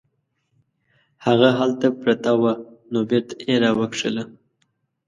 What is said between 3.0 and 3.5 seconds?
بیرته